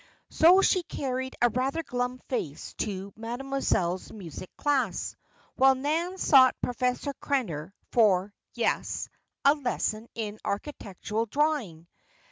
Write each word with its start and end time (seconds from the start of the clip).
So 0.31 0.63
she 0.63 0.81
carried 0.81 1.35
a 1.43 1.49
rather 1.51 1.83
glum 1.83 2.17
face 2.27 2.73
to 2.79 3.13
Mademoiselle's 3.15 4.11
music 4.11 4.49
class, 4.57 5.15
while 5.57 5.75
Nan 5.75 6.17
sought 6.17 6.59
Professor 6.59 7.13
Krenner 7.21 7.71
for 7.91 8.33
yes! 8.55 9.09
a 9.45 9.53
lesson 9.53 10.07
in 10.15 10.39
architectural 10.43 11.27
drawing. 11.27 11.85